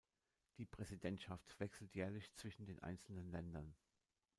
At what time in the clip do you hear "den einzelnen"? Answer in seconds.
2.65-3.29